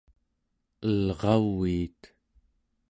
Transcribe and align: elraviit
elraviit 0.91 1.99